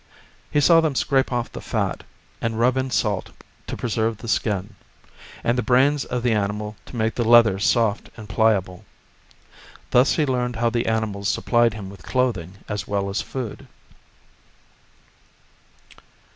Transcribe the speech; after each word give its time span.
He 0.49 0.59
saw 0.59 0.81
them 0.81 0.95
scrape 0.95 1.31
off 1.31 1.51
the 1.51 1.61
fat, 1.61 2.03
and 2.41 2.59
rub 2.59 2.75
in 2.75 2.89
salt 2.89 3.29
to 3.67 3.77
preserve 3.77 4.17
the 4.17 4.27
skin, 4.27 4.73
and 5.43 5.55
the 5.55 5.61
brains 5.61 6.05
of 6.05 6.23
the 6.23 6.31
animal 6.33 6.75
to 6.87 6.95
make 6.95 7.13
the 7.13 7.23
leather 7.23 7.59
soft 7.59 8.09
and 8.17 8.27
pliable. 8.27 8.83
Thus 9.91 10.15
he 10.15 10.25
learned 10.25 10.55
how 10.55 10.71
the 10.71 10.87
animals 10.87 11.29
supplied 11.29 11.75
him 11.75 11.87
with 11.91 12.01
clothing 12.01 12.55
as 12.67 12.87
well 12.87 13.11
as 13.11 13.21
food. 13.21 13.67